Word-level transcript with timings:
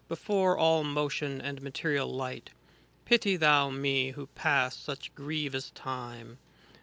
Before 0.07 0.57
all 0.57 0.83
motion 0.83 1.39
and 1.41 1.61
material 1.61 2.11
light, 2.11 2.49
*° 3.01 3.05
Pity 3.05 3.35
thou 3.37 3.69
me, 3.69 4.13
who 4.13 4.25
pass 4.33 4.75
such 4.75 5.13
grievous 5.13 5.69
time. 5.75 6.39